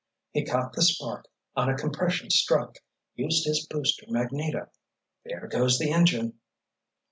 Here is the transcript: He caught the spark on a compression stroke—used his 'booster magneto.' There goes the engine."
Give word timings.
He 0.31 0.43
caught 0.43 0.73
the 0.73 0.81
spark 0.81 1.27
on 1.55 1.69
a 1.69 1.77
compression 1.77 2.31
stroke—used 2.31 3.45
his 3.45 3.67
'booster 3.67 4.07
magneto.' 4.09 4.71
There 5.25 5.47
goes 5.47 5.77
the 5.77 5.91
engine." 5.91 6.39